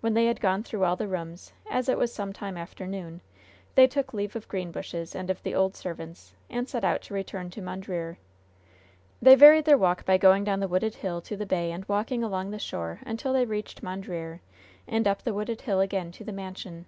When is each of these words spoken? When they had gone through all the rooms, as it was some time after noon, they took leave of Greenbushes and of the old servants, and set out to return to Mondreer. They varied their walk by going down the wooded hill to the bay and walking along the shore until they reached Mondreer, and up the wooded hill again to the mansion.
When 0.00 0.14
they 0.14 0.26
had 0.26 0.38
gone 0.40 0.62
through 0.62 0.84
all 0.84 0.94
the 0.94 1.08
rooms, 1.08 1.52
as 1.68 1.88
it 1.88 1.98
was 1.98 2.12
some 2.14 2.32
time 2.32 2.56
after 2.56 2.86
noon, 2.86 3.20
they 3.74 3.88
took 3.88 4.14
leave 4.14 4.36
of 4.36 4.46
Greenbushes 4.46 5.12
and 5.12 5.28
of 5.28 5.42
the 5.42 5.56
old 5.56 5.74
servants, 5.74 6.34
and 6.48 6.68
set 6.68 6.84
out 6.84 7.02
to 7.02 7.14
return 7.14 7.50
to 7.50 7.60
Mondreer. 7.60 8.16
They 9.20 9.34
varied 9.34 9.64
their 9.64 9.76
walk 9.76 10.04
by 10.04 10.18
going 10.18 10.44
down 10.44 10.60
the 10.60 10.68
wooded 10.68 10.94
hill 10.94 11.20
to 11.22 11.36
the 11.36 11.46
bay 11.46 11.72
and 11.72 11.84
walking 11.88 12.22
along 12.22 12.52
the 12.52 12.60
shore 12.60 13.00
until 13.04 13.32
they 13.32 13.44
reached 13.44 13.82
Mondreer, 13.82 14.40
and 14.86 15.08
up 15.08 15.22
the 15.24 15.34
wooded 15.34 15.62
hill 15.62 15.80
again 15.80 16.12
to 16.12 16.22
the 16.22 16.30
mansion. 16.30 16.86